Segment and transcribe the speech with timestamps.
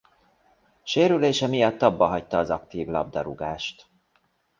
[0.83, 3.85] Sérülése miatt abbahagyta az aktív labdarúgást.